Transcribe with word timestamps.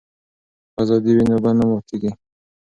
که 0.71 0.75
ازادي 0.81 1.11
وي 1.15 1.23
نو 1.29 1.35
بند 1.43 1.57
نه 1.59 1.65
پاتې 1.69 1.85
کیږي. 2.01 2.11